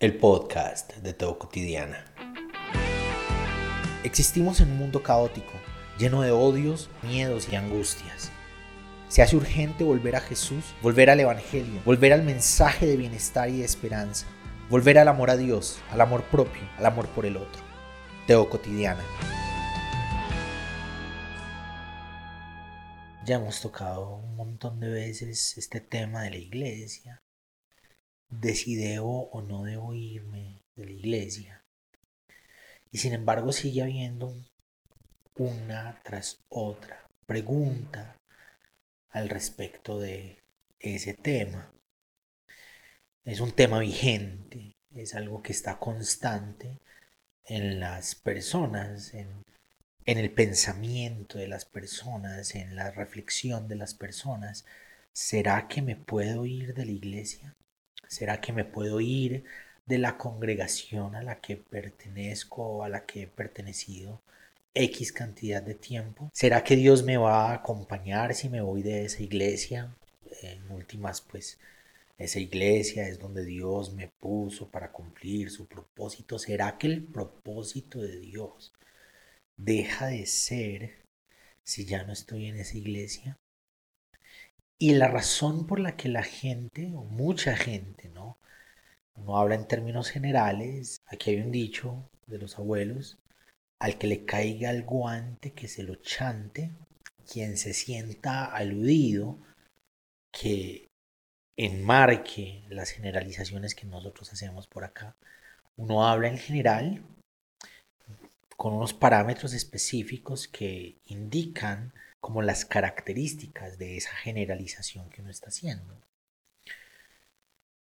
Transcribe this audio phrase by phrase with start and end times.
[0.00, 2.04] el podcast de Todo Cotidiana.
[4.04, 5.50] Existimos en un mundo caótico,
[5.98, 8.30] lleno de odios, miedos y angustias.
[9.08, 13.58] Se hace urgente volver a Jesús, volver al Evangelio, volver al mensaje de bienestar y
[13.58, 14.26] de esperanza,
[14.70, 17.60] volver al amor a Dios, al amor propio, al amor por el otro.
[18.28, 19.02] Teo Cotidiana.
[23.24, 27.20] Ya hemos tocado un montón de veces este tema de la iglesia,
[28.30, 31.64] de si debo o no debo irme de la iglesia.
[32.90, 34.34] Y sin embargo sigue habiendo
[35.36, 38.16] una tras otra pregunta
[39.10, 40.38] al respecto de
[40.78, 41.72] ese tema.
[43.24, 46.78] Es un tema vigente, es algo que está constante
[47.44, 49.44] en las personas, en,
[50.06, 54.64] en el pensamiento de las personas, en la reflexión de las personas.
[55.12, 57.54] ¿Será que me puedo ir de la iglesia?
[58.08, 59.44] ¿Será que me puedo ir
[59.86, 64.22] de la congregación a la que pertenezco o a la que he pertenecido
[64.74, 66.30] X cantidad de tiempo?
[66.32, 69.94] ¿Será que Dios me va a acompañar si me voy de esa iglesia?
[70.42, 71.58] En últimas, pues
[72.16, 76.38] esa iglesia es donde Dios me puso para cumplir su propósito.
[76.38, 78.72] ¿Será que el propósito de Dios
[79.56, 81.04] deja de ser
[81.62, 83.38] si ya no estoy en esa iglesia?
[84.78, 88.38] Y la razón por la que la gente, o mucha gente, ¿no?
[89.16, 93.18] No habla en términos generales, aquí hay un dicho de los abuelos,
[93.80, 96.70] al que le caiga el guante que se lo chante,
[97.30, 99.38] quien se sienta aludido,
[100.30, 100.86] que
[101.56, 105.16] enmarque las generalizaciones que nosotros hacemos por acá.
[105.76, 107.02] Uno habla en general
[108.56, 115.48] con unos parámetros específicos que indican como las características de esa generalización que uno está
[115.48, 116.00] haciendo.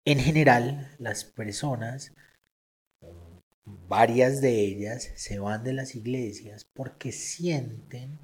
[0.05, 2.12] En general, las personas,
[3.65, 8.20] varias de ellas, se van de las iglesias porque sienten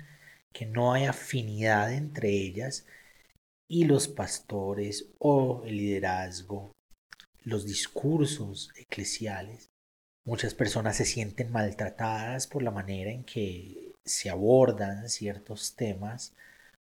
[0.52, 2.86] que no hay afinidad entre ellas
[3.68, 6.72] y los pastores o el liderazgo,
[7.42, 9.70] los discursos eclesiales.
[10.24, 16.34] Muchas personas se sienten maltratadas por la manera en que se abordan ciertos temas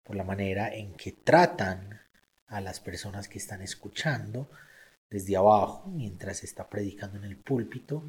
[0.03, 2.01] por la manera en que tratan
[2.49, 4.51] a las personas que están escuchando
[5.09, 8.05] desde abajo mientras se está predicando en el púlpito,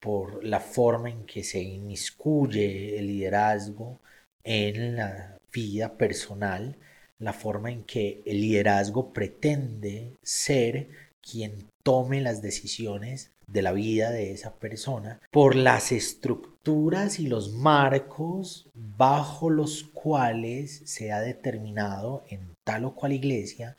[0.00, 4.00] por la forma en que se inmiscuye el liderazgo
[4.42, 6.76] en la vida personal,
[7.18, 10.88] la forma en que el liderazgo pretende ser
[11.30, 17.52] quien tome las decisiones de la vida de esa persona por las estructuras y los
[17.52, 23.76] marcos bajo los cuales se ha determinado en tal o cual iglesia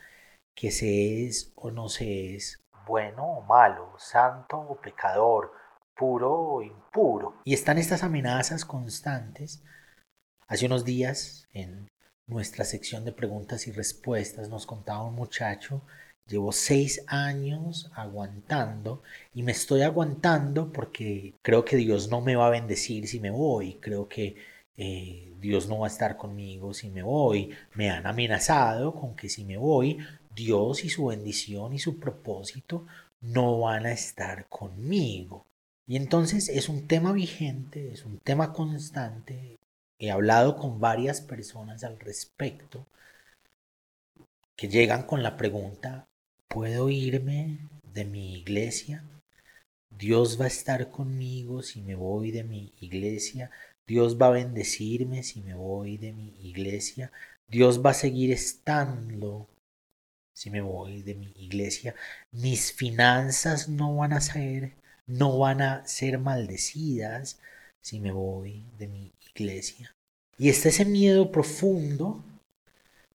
[0.56, 5.52] que se es o no se es bueno o malo, santo o pecador,
[5.96, 7.36] puro o impuro.
[7.44, 9.64] Y están estas amenazas constantes.
[10.48, 11.88] Hace unos días en
[12.28, 15.82] nuestra sección de preguntas y respuestas nos contaba un muchacho
[16.28, 19.04] Llevo seis años aguantando
[19.34, 23.30] y me estoy aguantando porque creo que Dios no me va a bendecir si me
[23.30, 24.36] voy, creo que
[24.78, 29.30] eh, Dios no va a estar conmigo si me voy, me han amenazado con que
[29.30, 30.00] si me voy,
[30.36, 32.88] Dios y su bendición y su propósito
[33.22, 35.46] no van a estar conmigo.
[35.88, 39.60] Y entonces es un tema vigente, es un tema constante.
[40.00, 42.88] He hablado con varias personas al respecto
[44.56, 46.08] que llegan con la pregunta,
[46.56, 49.04] puedo irme de mi iglesia.
[49.90, 53.52] Dios va a estar conmigo si me voy de mi iglesia.
[53.86, 57.12] Dios va a bendecirme si me voy de mi iglesia.
[57.46, 59.50] Dios va a seguir estando
[60.34, 61.94] si me voy de mi iglesia.
[62.32, 64.78] Mis finanzas no van a ser,
[65.08, 67.38] no van a ser maldecidas
[67.82, 69.94] si me voy de mi iglesia.
[70.38, 72.24] Y está ese miedo profundo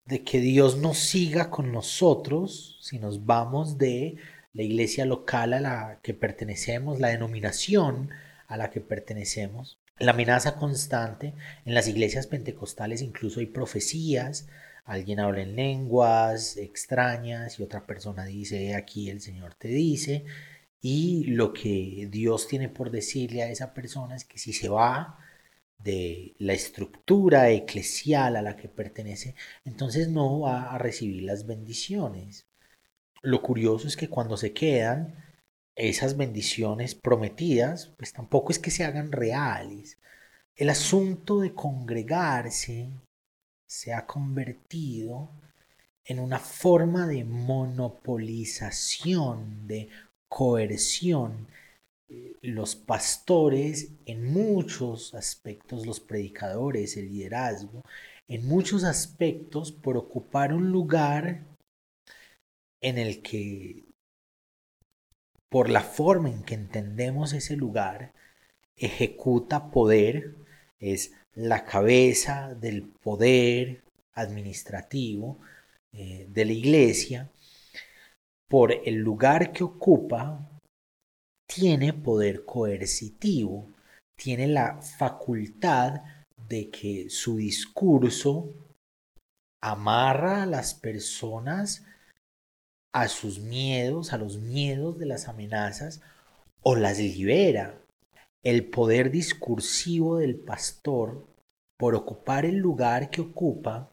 [0.09, 4.17] de que Dios nos siga con nosotros si nos vamos de
[4.55, 8.09] la iglesia local a la que pertenecemos, la denominación
[8.47, 9.79] a la que pertenecemos.
[9.99, 11.35] La amenaza constante
[11.67, 14.49] en las iglesias pentecostales incluso hay profecías,
[14.87, 20.25] alguien habla en lenguas extrañas y otra persona dice, aquí el Señor te dice,
[20.81, 25.19] y lo que Dios tiene por decirle a esa persona es que si se va,
[25.79, 29.35] de la estructura eclesial a la que pertenece,
[29.65, 32.47] entonces no va a recibir las bendiciones.
[33.23, 35.15] Lo curioso es que cuando se quedan
[35.77, 39.99] esas bendiciones prometidas, pues tampoco es que se hagan reales.
[40.57, 42.91] El asunto de congregarse
[43.67, 45.31] se ha convertido
[46.05, 49.89] en una forma de monopolización, de
[50.29, 51.49] coerción.
[52.41, 57.83] Los pastores, en muchos aspectos, los predicadores, el liderazgo,
[58.29, 61.45] en muchos aspectos, por ocupar un lugar
[62.81, 63.85] en el que,
[65.51, 68.13] por la forma en que entendemos ese lugar,
[68.77, 70.35] ejecuta poder,
[70.79, 73.83] es la cabeza del poder
[74.15, 75.39] administrativo
[75.93, 77.31] eh, de la iglesia,
[78.49, 80.58] por el lugar que ocupa,
[81.49, 83.73] tiene poder coercitivo,
[84.17, 86.03] tiene la facultad
[86.49, 88.53] de que su discurso
[89.61, 91.85] amarra a las personas
[92.93, 96.01] a sus miedos, a los miedos de las amenazas,
[96.63, 97.81] o las libera.
[98.43, 101.27] El poder discursivo del pastor,
[101.77, 103.91] por ocupar el lugar que ocupa,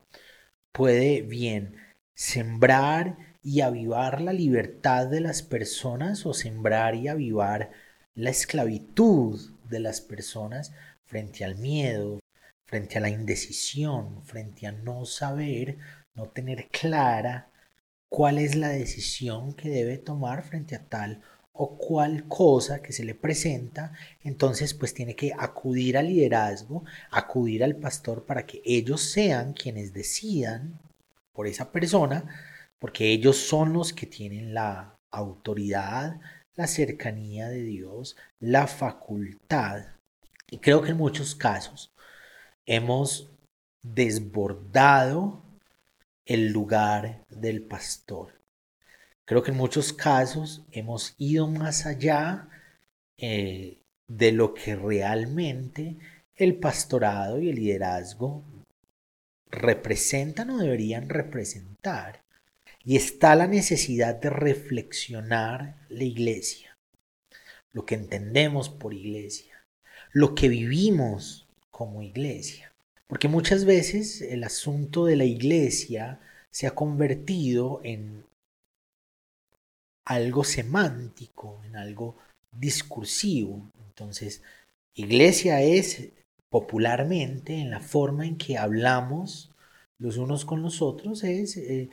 [0.71, 1.75] puede bien
[2.15, 7.69] sembrar y avivar la libertad de las personas o sembrar y avivar
[8.15, 9.39] la esclavitud
[9.69, 10.73] de las personas
[11.05, 12.19] frente al miedo,
[12.65, 15.77] frente a la indecisión, frente a no saber,
[16.15, 17.51] no tener clara
[18.09, 21.21] cuál es la decisión que debe tomar frente a tal
[21.53, 23.93] o cual cosa que se le presenta,
[24.23, 29.93] entonces pues tiene que acudir al liderazgo, acudir al pastor para que ellos sean quienes
[29.93, 30.79] decidan
[31.31, 36.19] por esa persona, porque ellos son los que tienen la autoridad,
[36.55, 39.85] la cercanía de Dios, la facultad.
[40.49, 41.91] Y creo que en muchos casos
[42.65, 43.31] hemos
[43.81, 45.43] desbordado
[46.25, 48.41] el lugar del pastor.
[49.25, 52.47] Creo que en muchos casos hemos ido más allá
[53.17, 55.97] eh, de lo que realmente
[56.35, 58.43] el pastorado y el liderazgo
[59.49, 62.24] representan o deberían representar.
[62.85, 66.77] Y está la necesidad de reflexionar la iglesia,
[67.73, 69.65] lo que entendemos por iglesia,
[70.11, 72.71] lo que vivimos como iglesia.
[73.07, 76.19] Porque muchas veces el asunto de la iglesia
[76.51, 78.23] se ha convertido en
[80.05, 82.17] algo semántico, en algo
[82.51, 83.71] discursivo.
[83.87, 84.43] Entonces,
[84.93, 86.09] iglesia es
[86.49, 89.51] popularmente en la forma en que hablamos
[89.97, 91.89] los unos con los otros, es eh,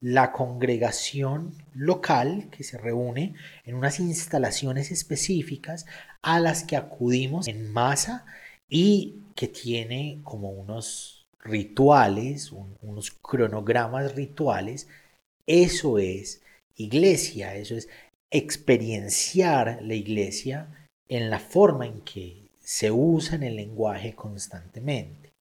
[0.00, 3.34] la congregación local que se reúne
[3.64, 5.86] en unas instalaciones específicas
[6.22, 8.24] a las que acudimos en masa
[8.68, 14.88] y que tiene como unos rituales, unos cronogramas rituales.
[15.46, 16.42] Eso es
[16.76, 17.88] iglesia, eso es
[18.30, 25.32] experienciar la iglesia en la forma en que se usa en el lenguaje constantemente.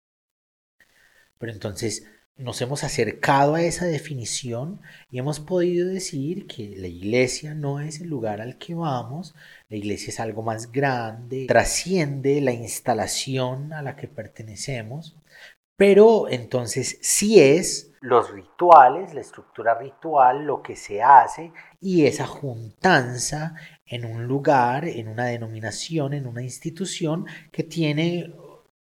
[1.38, 2.06] Pero entonces
[2.38, 4.80] nos hemos acercado a esa definición
[5.10, 9.34] y hemos podido decir que la iglesia no es el lugar al que vamos,
[9.70, 15.18] la iglesia es algo más grande, trasciende la instalación a la que pertenecemos,
[15.78, 21.52] pero entonces sí es los rituales, la estructura ritual, lo que se hace
[21.82, 23.56] y esa juntanza
[23.86, 28.34] en un lugar, en una denominación, en una institución que tiene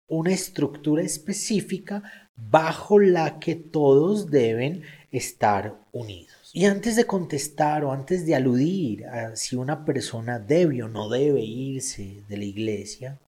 [0.07, 6.51] una estructura específica bajo la que todos deben estar unidos.
[6.53, 11.09] Y antes de contestar o antes de aludir a si una persona debe o no
[11.09, 13.19] debe irse de la iglesia,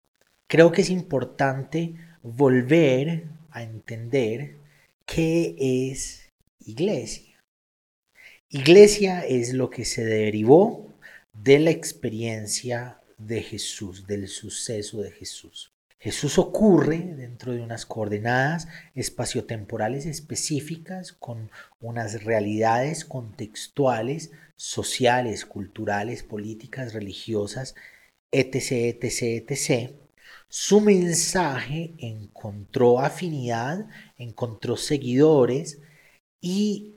[0.48, 4.58] creo que es importante volver a entender
[5.06, 7.44] qué es iglesia.
[8.50, 10.94] Iglesia es lo que se derivó
[11.34, 15.72] de la experiencia de Jesús, del suceso de Jesús.
[16.02, 21.52] Jesús ocurre dentro de unas coordenadas espaciotemporales específicas con
[21.82, 27.76] unas realidades contextuales, sociales, culturales, políticas, religiosas,
[28.32, 29.92] etc., etc., etc.
[30.48, 33.88] Su mensaje encontró afinidad,
[34.18, 35.80] encontró seguidores
[36.42, 36.96] y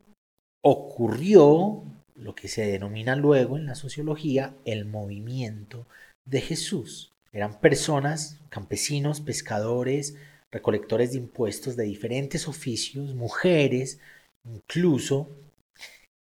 [0.63, 1.83] ocurrió
[2.15, 5.87] lo que se denomina luego en la sociología el movimiento
[6.25, 7.12] de Jesús.
[7.33, 10.15] Eran personas, campesinos, pescadores,
[10.51, 13.99] recolectores de impuestos de diferentes oficios, mujeres,
[14.45, 15.31] incluso,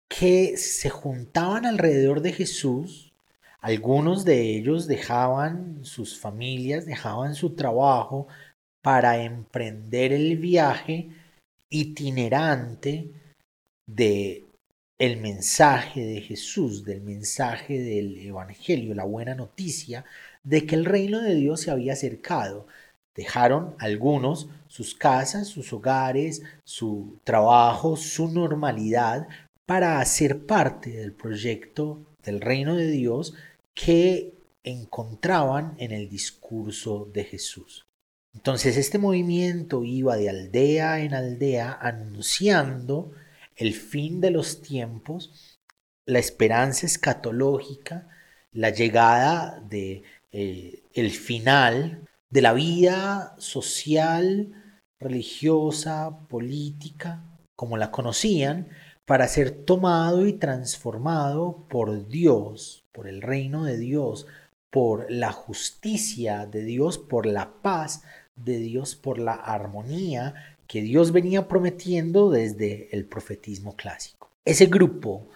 [0.08, 3.12] que se juntaban alrededor de Jesús.
[3.60, 8.28] Algunos de ellos dejaban sus familias, dejaban su trabajo
[8.82, 11.10] para emprender el viaje
[11.70, 13.10] itinerante
[13.86, 14.47] de
[14.98, 20.04] el mensaje de Jesús, del mensaje del Evangelio, la buena noticia
[20.42, 22.66] de que el reino de Dios se había acercado.
[23.14, 29.28] Dejaron algunos sus casas, sus hogares, su trabajo, su normalidad
[29.66, 33.34] para hacer parte del proyecto del reino de Dios
[33.74, 37.86] que encontraban en el discurso de Jesús.
[38.34, 43.12] Entonces este movimiento iba de aldea en aldea anunciando
[43.58, 45.58] el fin de los tiempos,
[46.06, 48.08] la esperanza escatológica,
[48.52, 57.24] la llegada de eh, el final de la vida social, religiosa, política,
[57.56, 58.68] como la conocían,
[59.04, 64.26] para ser tomado y transformado por Dios, por el reino de Dios,
[64.70, 68.02] por la justicia de Dios, por la paz
[68.36, 74.30] de Dios, por la armonía que Dios venía prometiendo desde el profetismo clásico.
[74.44, 75.28] Ese grupo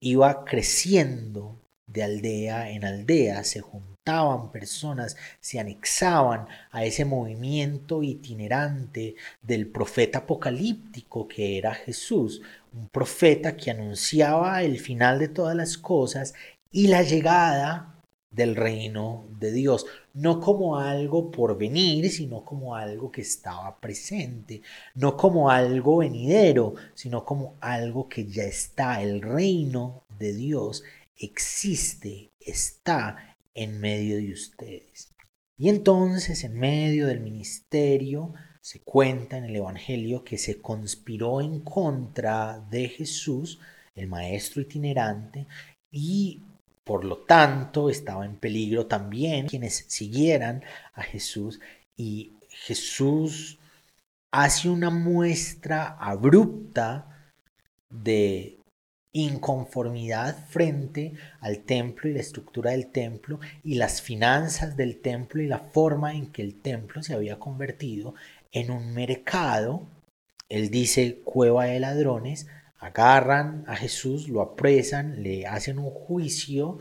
[0.00, 1.56] iba creciendo
[1.86, 10.20] de aldea en aldea, se juntaban personas, se anexaban a ese movimiento itinerante del profeta
[10.20, 12.42] apocalíptico que era Jesús,
[12.72, 16.34] un profeta que anunciaba el final de todas las cosas
[16.70, 17.99] y la llegada
[18.30, 24.62] del reino de Dios, no como algo por venir, sino como algo que estaba presente,
[24.94, 29.02] no como algo venidero, sino como algo que ya está.
[29.02, 30.84] El reino de Dios
[31.16, 35.12] existe, está en medio de ustedes.
[35.58, 38.32] Y entonces, en medio del ministerio,
[38.62, 43.58] se cuenta en el Evangelio que se conspiró en contra de Jesús,
[43.94, 45.46] el maestro itinerante,
[45.90, 46.42] y
[46.84, 51.60] por lo tanto, estaba en peligro también quienes siguieran a Jesús
[51.96, 53.58] y Jesús
[54.30, 57.32] hace una muestra abrupta
[57.90, 58.60] de
[59.12, 65.46] inconformidad frente al templo y la estructura del templo y las finanzas del templo y
[65.46, 68.14] la forma en que el templo se había convertido
[68.52, 69.82] en un mercado.
[70.48, 72.46] Él dice cueva de ladrones,
[72.80, 76.78] agarran a Jesús, lo apresan, le hacen un juicio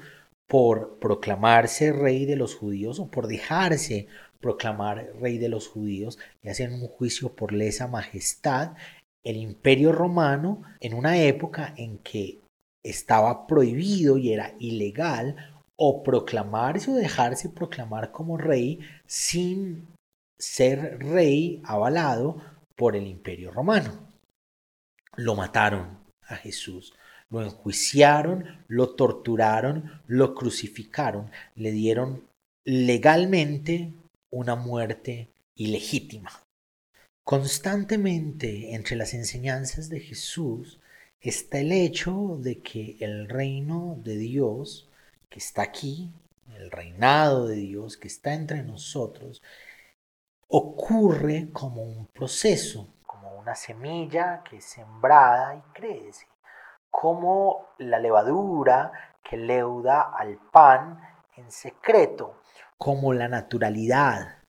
[0.48, 4.08] por proclamarse rey de los judíos o por dejarse
[4.40, 8.76] proclamar rey de los judíos, le hacen un juicio por lesa majestad.
[9.24, 12.40] El imperio romano, en una época en que
[12.84, 15.36] estaba prohibido y era ilegal
[15.76, 19.94] o proclamarse o dejarse proclamar como rey sin
[20.40, 22.38] ser rey avalado
[22.78, 24.09] por el imperio romano
[25.16, 26.94] lo mataron a Jesús.
[27.30, 32.28] Lo enjuiciaron, lo torturaron, lo crucificaron, le dieron
[32.66, 33.94] legalmente
[34.32, 36.32] una muerte ilegítima.
[37.24, 40.80] Constantemente entre las enseñanzas de Jesús
[41.22, 44.90] está el hecho de que el reino de Dios
[45.30, 46.12] que está aquí,
[46.56, 49.44] el reinado de Dios que está entre nosotros,
[50.48, 52.88] ocurre como un proceso,
[53.40, 56.28] una semilla que es sembrada y crece,
[56.92, 58.92] como la levadura
[59.24, 61.00] que leuda al pan
[61.38, 62.42] en secreto,
[62.78, 64.40] como la naturalidad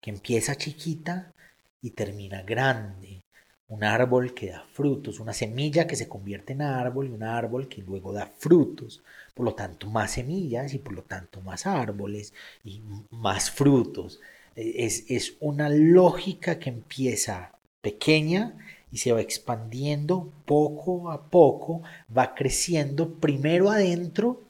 [0.00, 1.32] que empieza chiquita
[1.80, 3.24] y termina grande,
[3.68, 7.68] un árbol que da frutos, una semilla que se convierte en árbol y un árbol
[7.68, 9.02] que luego da frutos,
[9.34, 14.20] por lo tanto más semillas y por lo tanto más árboles y más frutos.
[14.54, 17.53] Es, es una lógica que empieza
[17.84, 18.56] pequeña
[18.90, 21.82] y se va expandiendo poco a poco,
[22.16, 24.40] va creciendo primero adentro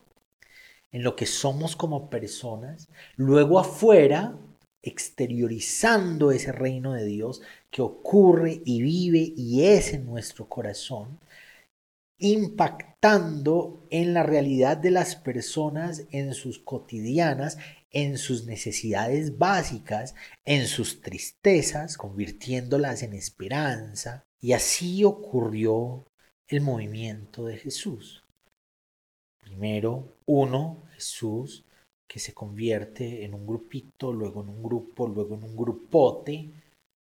[0.92, 4.36] en lo que somos como personas, luego afuera,
[4.82, 11.18] exteriorizando ese reino de Dios que ocurre y vive y es en nuestro corazón,
[12.24, 17.58] impactando en la realidad de las personas en sus cotidianas,
[17.90, 20.14] en sus necesidades básicas,
[20.46, 24.24] en sus tristezas, convirtiéndolas en esperanza.
[24.40, 26.06] Y así ocurrió
[26.48, 28.24] el movimiento de Jesús.
[29.42, 31.66] Primero, uno, Jesús,
[32.08, 36.50] que se convierte en un grupito, luego en un grupo, luego en un grupote,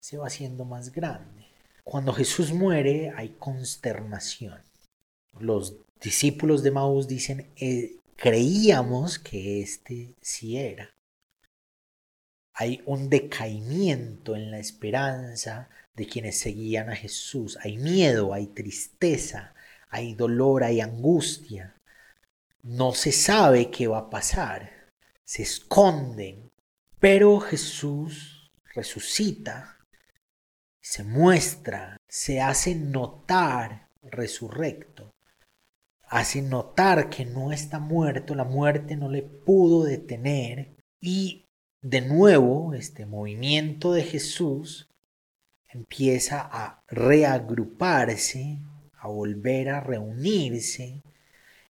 [0.00, 1.48] se va haciendo más grande.
[1.84, 4.71] Cuando Jesús muere hay consternación.
[5.42, 10.94] Los discípulos de Maús dicen, eh, creíamos que este sí era.
[12.54, 17.58] Hay un decaimiento en la esperanza de quienes seguían a Jesús.
[17.60, 19.52] Hay miedo, hay tristeza,
[19.88, 21.74] hay dolor, hay angustia.
[22.62, 24.70] No se sabe qué va a pasar.
[25.24, 26.52] Se esconden.
[27.00, 29.76] Pero Jesús resucita,
[30.80, 35.12] se muestra, se hace notar resurrecto
[36.12, 41.46] hace notar que no está muerto, la muerte no le pudo detener y
[41.80, 44.90] de nuevo este movimiento de Jesús
[45.70, 48.58] empieza a reagruparse,
[48.92, 51.02] a volver a reunirse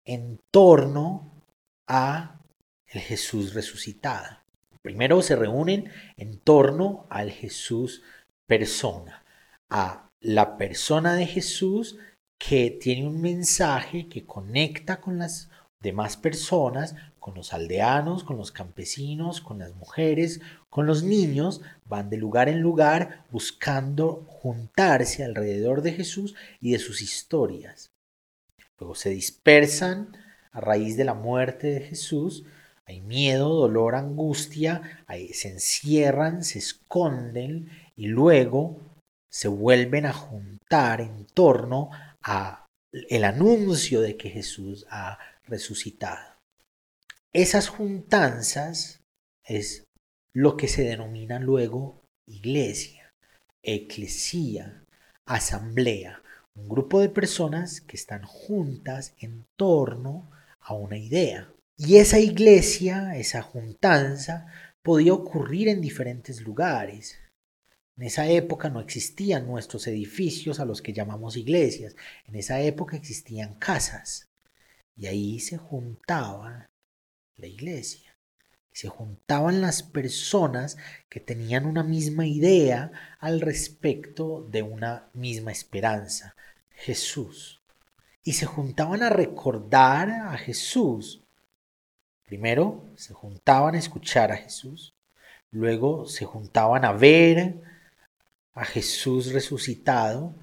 [0.06, 1.44] en torno
[1.86, 2.40] a
[2.88, 4.38] el Jesús resucitado.
[4.82, 8.04] Primero se reúnen en torno al Jesús
[8.48, 9.26] persona,
[9.70, 11.98] a la persona de Jesús
[12.40, 15.50] que tiene un mensaje que conecta con las
[15.82, 22.10] demás personas, con los aldeanos, con los campesinos, con las mujeres, con los niños, van
[22.10, 27.92] de lugar en lugar buscando juntarse alrededor de Jesús y de sus historias.
[28.80, 30.18] Luego se dispersan
[30.52, 32.46] a raíz de la muerte de Jesús,
[32.86, 38.80] hay miedo, dolor, angustia, se encierran, se esconden y luego
[39.30, 41.92] se vuelven a juntar en torno
[42.24, 46.36] a el anuncio de que Jesús ha resucitado.
[47.34, 49.02] Esas juntanzas
[49.44, 49.84] es
[50.34, 53.14] lo que se denomina luego iglesia,
[53.64, 54.84] eclesía,
[55.26, 56.22] asamblea,
[56.56, 61.52] un grupo de personas que están juntas en torno a una idea.
[61.78, 64.48] Y esa iglesia, esa juntanza,
[64.82, 67.20] podía ocurrir en diferentes lugares.
[68.00, 71.98] En esa época no existían nuestros edificios a los que llamamos iglesias.
[72.28, 74.30] En esa época existían casas.
[74.96, 76.70] Y ahí se juntaba
[77.36, 78.16] la iglesia.
[78.72, 80.78] Se juntaban las personas
[81.10, 86.38] que tenían una misma idea al respecto de una misma esperanza,
[86.70, 87.62] Jesús.
[88.24, 91.22] Y se juntaban a recordar a Jesús.
[92.24, 94.96] Primero se juntaban a escuchar a Jesús.
[95.52, 97.68] Luego se juntaban a ver
[98.60, 100.34] a Jesús resucitado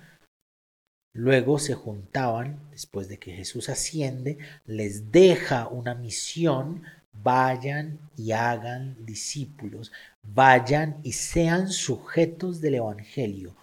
[1.16, 6.82] Luego se juntaban, después de que Jesús asciende, les deja una misión,
[7.14, 9.92] vayan y hagan discípulos,
[10.22, 13.56] vayan y sean sujetos del Evangelio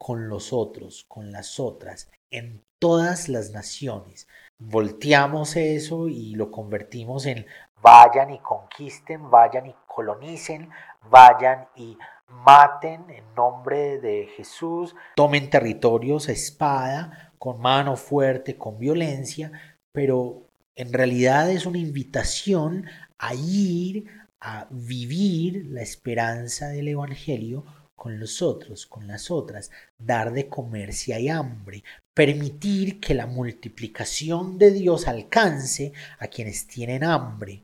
[0.00, 4.26] con los otros, con las otras, en todas las naciones.
[4.58, 7.46] Volteamos eso y lo convertimos en
[7.80, 10.70] vayan y conquisten, vayan y colonicen,
[11.08, 11.96] vayan y
[12.30, 19.52] maten en nombre de Jesús, tomen territorios a espada, con mano fuerte, con violencia,
[19.92, 20.42] pero
[20.76, 22.86] en realidad es una invitación
[23.18, 24.06] a ir
[24.40, 30.94] a vivir la esperanza del Evangelio con los otros, con las otras, dar de comer
[30.94, 37.62] si hay hambre, permitir que la multiplicación de Dios alcance a quienes tienen hambre,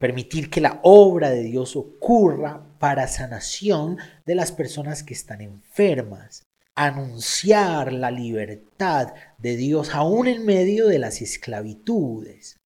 [0.00, 6.42] permitir que la obra de Dios ocurra para sanación de las personas que están enfermas,
[6.74, 12.56] anunciar la libertad de Dios aún en medio de las esclavitudes,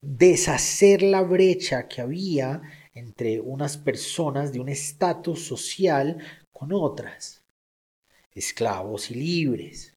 [0.00, 2.62] deshacer la brecha que había
[2.94, 6.16] entre unas personas de un estatus social
[6.52, 7.42] con otras,
[8.34, 9.92] esclavos y libres,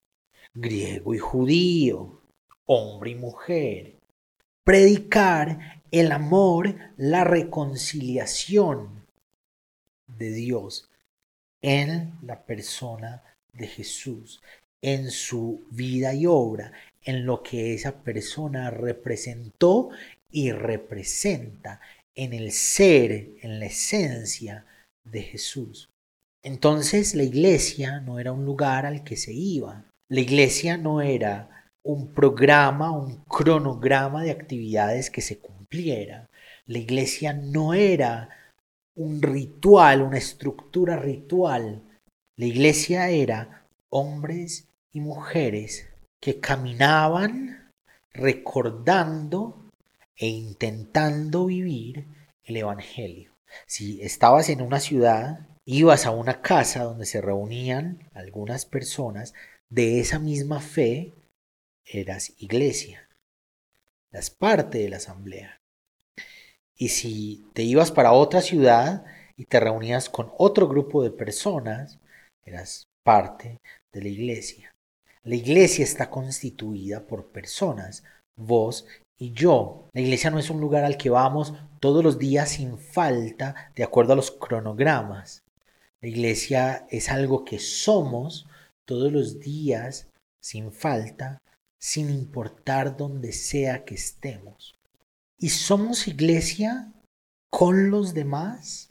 [0.54, 2.22] griego y judío,
[2.66, 3.96] hombre y mujer,
[4.66, 9.06] predicar el amor, la reconciliación
[10.08, 10.90] de Dios
[11.62, 14.42] en la persona de Jesús,
[14.82, 16.72] en su vida y obra,
[17.04, 19.90] en lo que esa persona representó
[20.32, 21.80] y representa
[22.14, 24.66] en el ser, en la esencia
[25.04, 25.90] de Jesús.
[26.44, 31.72] Entonces la iglesia no era un lugar al que se iba, la iglesia no era
[31.84, 35.40] un programa, un cronograma de actividades que se
[36.68, 38.30] la iglesia no era
[38.96, 41.84] un ritual, una estructura ritual.
[42.38, 47.72] La iglesia era hombres y mujeres que caminaban
[48.14, 49.70] recordando
[50.16, 52.08] e intentando vivir
[52.44, 53.32] el Evangelio.
[53.68, 59.34] Si estabas en una ciudad, ibas a una casa donde se reunían algunas personas
[59.70, 61.14] de esa misma fe,
[61.86, 63.08] eras iglesia,
[64.12, 65.62] eras parte de la asamblea.
[66.78, 69.06] Y si te ibas para otra ciudad
[69.38, 72.00] y te reunías con otro grupo de personas,
[72.44, 73.62] eras parte
[73.94, 74.76] de la iglesia.
[75.24, 78.04] La iglesia está constituida por personas,
[78.36, 78.86] vos
[79.18, 79.90] y yo.
[79.94, 83.84] La iglesia no es un lugar al que vamos todos los días sin falta, de
[83.84, 85.44] acuerdo a los cronogramas.
[86.02, 88.48] La iglesia es algo que somos
[88.86, 90.10] todos los días
[90.42, 91.40] sin falta,
[91.80, 94.76] sin importar donde sea que estemos.
[95.38, 96.94] Y somos iglesia
[97.50, 98.90] con los demás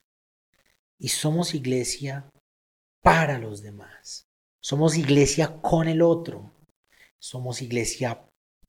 [0.98, 2.28] y somos iglesia
[3.02, 4.24] para los demás.
[4.62, 6.50] Somos iglesia con el otro.
[7.18, 8.24] Somos iglesia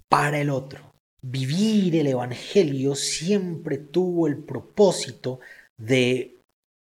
[0.09, 0.93] para el otro.
[1.21, 5.39] Vivir el Evangelio siempre tuvo el propósito
[5.77, 6.37] de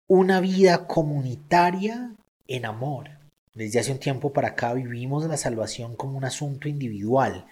[0.08, 2.15] una vida comunitaria
[2.47, 3.10] en amor.
[3.54, 7.47] Desde hace un tiempo para acá vivimos la salvación como un asunto individual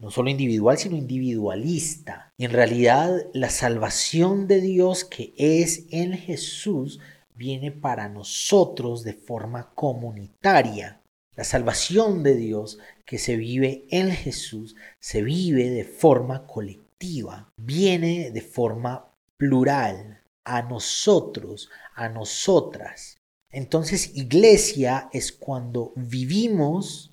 [0.00, 2.32] no solo individual, sino individualista.
[2.38, 7.00] En realidad la salvación de Dios que es en Jesús
[7.34, 11.00] viene para nosotros de forma comunitaria.
[11.36, 18.30] La salvación de Dios que se vive en Jesús se vive de forma colectiva, viene
[18.30, 23.18] de forma plural, a nosotros, a nosotras.
[23.50, 27.10] Entonces iglesia es cuando vivimos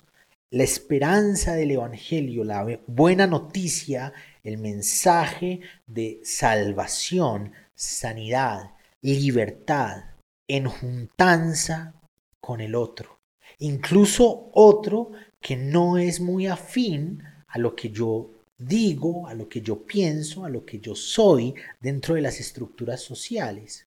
[0.50, 10.04] la esperanza del Evangelio, la buena noticia, el mensaje de salvación, sanidad, libertad,
[10.46, 11.94] en juntanza
[12.40, 13.20] con el otro.
[13.58, 19.60] Incluso otro que no es muy afín a lo que yo digo, a lo que
[19.60, 23.86] yo pienso, a lo que yo soy dentro de las estructuras sociales.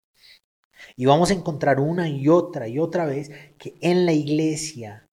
[0.96, 5.08] Y vamos a encontrar una y otra y otra vez que en la iglesia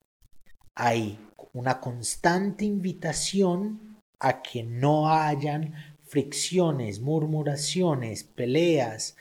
[0.74, 1.18] hay
[1.52, 9.16] una constante invitación a que no hayan fricciones, murmuraciones, peleas,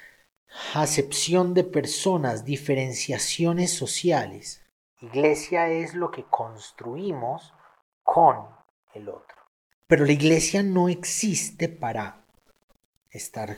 [0.74, 4.64] acepción de personas, diferenciaciones sociales.
[5.02, 7.54] Iglesia es lo que construimos
[8.04, 8.48] con
[8.94, 9.38] el otro.
[9.88, 12.26] Pero la iglesia no existe para
[13.10, 13.58] estar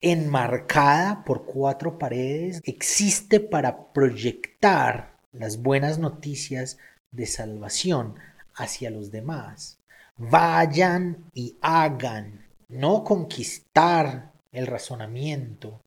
[0.00, 6.78] enmarcada por cuatro paredes, existe para proyectar las buenas noticias
[7.12, 8.14] de salvación
[8.54, 9.78] hacia los demás.
[10.16, 15.80] Vayan y hagan, no conquistar el razonamiento,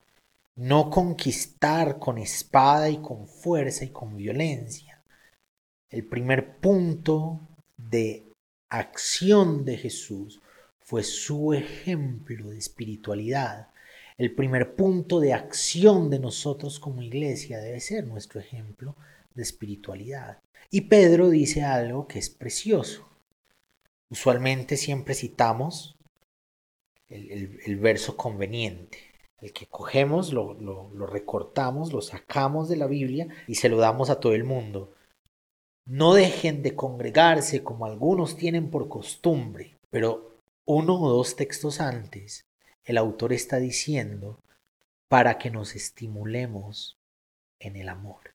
[0.55, 5.01] no conquistar con espada y con fuerza y con violencia.
[5.89, 7.39] El primer punto
[7.77, 8.25] de
[8.69, 10.41] acción de Jesús
[10.79, 13.69] fue su ejemplo de espiritualidad.
[14.17, 18.95] El primer punto de acción de nosotros como iglesia debe ser nuestro ejemplo
[19.35, 20.39] de espiritualidad.
[20.69, 23.07] Y Pedro dice algo que es precioso.
[24.09, 25.95] Usualmente siempre citamos
[27.09, 33.55] el, verso conveniente el que cogemos, lo, lo, recortamos, lo sacamos de la Biblia y
[33.55, 34.93] se lo damos a todo el mundo.
[35.85, 42.45] No dejen de congregarse como algunos tienen por costumbre, pero uno o dos textos antes,
[42.85, 44.39] el autor está diciendo
[45.09, 46.97] para que nos estimulemos
[47.59, 48.32] en el amor.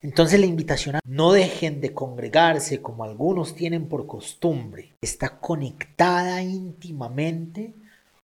[0.00, 6.42] Entonces la invitación a no dejen de congregarse como algunos tienen por costumbre está conectada
[6.42, 7.74] íntimamente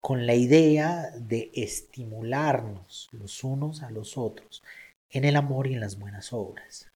[0.02, 4.64] con la idea de estimularnos los unos a los otros
[5.12, 6.88] en el amor y en las buenas obras.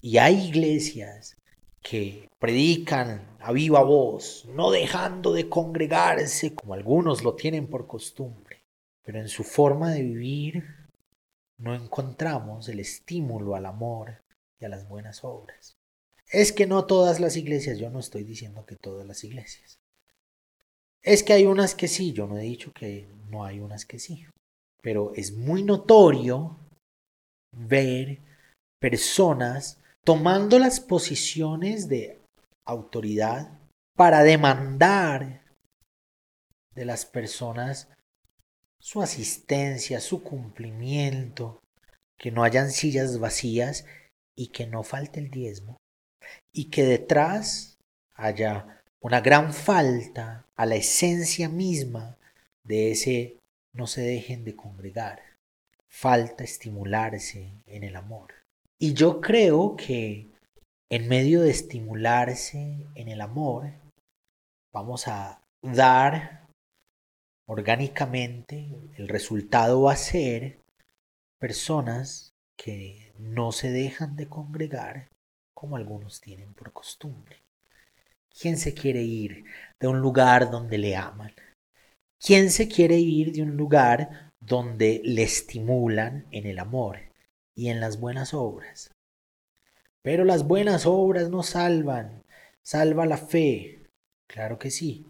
[0.00, 1.36] Y hay iglesias
[1.82, 8.62] que predican a viva voz, no dejando de congregarse como algunos lo tienen por costumbre,
[9.04, 10.83] pero en su forma de vivir
[11.64, 14.20] no encontramos el estímulo al amor
[14.60, 15.74] y a las buenas obras.
[16.30, 19.78] Es que no todas las iglesias, yo no estoy diciendo que todas las iglesias,
[21.02, 23.98] es que hay unas que sí, yo no he dicho que no hay unas que
[23.98, 24.26] sí,
[24.82, 26.58] pero es muy notorio
[27.52, 28.20] ver
[28.78, 32.20] personas tomando las posiciones de
[32.66, 33.58] autoridad
[33.96, 35.42] para demandar
[36.74, 37.88] de las personas
[38.84, 41.62] su asistencia, su cumplimiento,
[42.18, 43.86] que no hayan sillas vacías
[44.36, 45.78] y que no falte el diezmo,
[46.52, 47.78] y que detrás
[48.14, 52.18] haya una gran falta a la esencia misma
[52.62, 53.38] de ese
[53.72, 55.22] no se dejen de congregar.
[55.88, 58.34] Falta estimularse en el amor.
[58.78, 60.30] Y yo creo que
[60.90, 63.72] en medio de estimularse en el amor,
[64.74, 66.43] vamos a dar
[67.46, 70.58] orgánicamente, el resultado va a ser
[71.38, 75.08] personas que no se dejan de congregar
[75.54, 77.42] como algunos tienen por costumbre.
[78.38, 79.44] ¿Quién se quiere ir
[79.80, 81.32] de un lugar donde le aman?
[82.20, 86.98] ¿Quién se quiere ir de un lugar donde le estimulan en el amor
[87.54, 88.90] y en las buenas obras?
[90.02, 92.24] Pero las buenas obras no salvan,
[92.62, 93.86] salva la fe.
[94.26, 95.06] Claro que sí.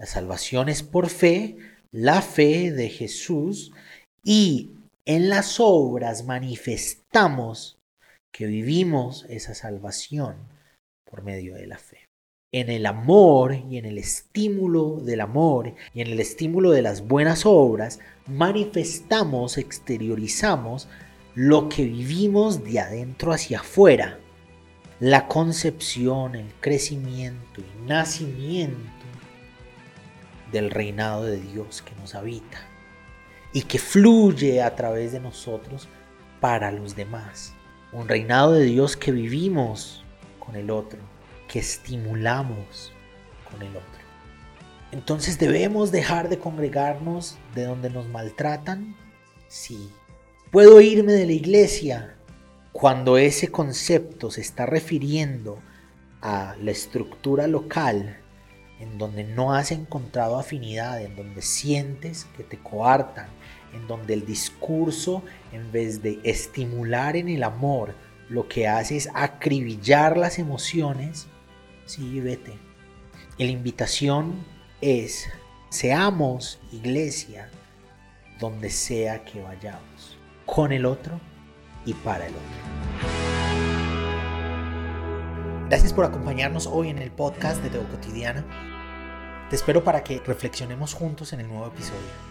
[0.00, 1.58] La salvación es por fe,
[1.92, 3.70] la fe de Jesús
[4.24, 4.70] y
[5.04, 7.78] en las obras manifestamos
[8.32, 10.36] que vivimos esa salvación
[11.04, 12.08] por medio de la fe
[12.52, 17.06] en el amor y en el estímulo del amor y en el estímulo de las
[17.06, 20.88] buenas obras, manifestamos, exteriorizamos
[21.34, 24.18] lo que vivimos de adentro hacia afuera.
[24.98, 28.99] La concepción, el crecimiento y nacimiento
[30.52, 32.66] del reinado de Dios que nos habita
[33.52, 35.88] y que fluye a través de nosotros
[36.40, 37.54] para los demás.
[37.92, 40.04] Un reinado de Dios que vivimos
[40.38, 40.98] con el otro
[41.50, 42.92] que estimulamos
[43.50, 44.00] con el otro.
[44.92, 48.96] Entonces debemos dejar de congregarnos de donde nos maltratan.
[49.48, 49.90] Sí.
[50.52, 52.16] Puedo irme de la iglesia
[52.72, 55.58] cuando ese concepto se está refiriendo
[56.22, 58.18] a la estructura local
[58.80, 63.28] en donde no has encontrado afinidad, en donde sientes que te coartan,
[63.74, 67.94] en donde el discurso, en vez de estimular en el amor,
[68.28, 71.26] lo que hace es acribillar las emociones,
[71.84, 72.54] sí, vete.
[73.38, 74.44] La invitación
[74.80, 75.28] es,
[75.68, 77.50] seamos iglesia
[78.38, 80.16] donde sea que vayamos,
[80.46, 81.20] con el otro
[81.84, 83.60] y para el otro.
[85.68, 88.44] Gracias por acompañarnos hoy en el podcast de Teo Cotidiana.
[89.50, 92.29] Te espero para que reflexionemos juntos en el nuevo episodio.